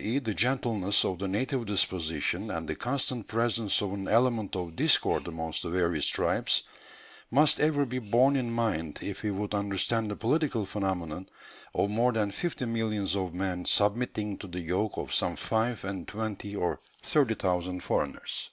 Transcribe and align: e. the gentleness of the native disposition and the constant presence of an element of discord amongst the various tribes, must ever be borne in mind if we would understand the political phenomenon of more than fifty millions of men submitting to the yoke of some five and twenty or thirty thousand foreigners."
e. 0.00 0.20
the 0.20 0.32
gentleness 0.34 1.04
of 1.04 1.18
the 1.18 1.26
native 1.26 1.66
disposition 1.66 2.52
and 2.52 2.68
the 2.68 2.76
constant 2.76 3.26
presence 3.26 3.82
of 3.82 3.92
an 3.92 4.06
element 4.06 4.54
of 4.54 4.76
discord 4.76 5.26
amongst 5.26 5.64
the 5.64 5.68
various 5.68 6.06
tribes, 6.06 6.62
must 7.32 7.58
ever 7.58 7.84
be 7.84 7.98
borne 7.98 8.36
in 8.36 8.48
mind 8.48 8.96
if 9.02 9.24
we 9.24 9.30
would 9.32 9.52
understand 9.52 10.08
the 10.08 10.14
political 10.14 10.64
phenomenon 10.64 11.28
of 11.74 11.90
more 11.90 12.12
than 12.12 12.30
fifty 12.30 12.64
millions 12.64 13.16
of 13.16 13.34
men 13.34 13.64
submitting 13.64 14.38
to 14.38 14.46
the 14.46 14.60
yoke 14.60 14.96
of 14.96 15.12
some 15.12 15.34
five 15.34 15.82
and 15.84 16.06
twenty 16.06 16.54
or 16.54 16.80
thirty 17.02 17.34
thousand 17.34 17.82
foreigners." 17.82 18.50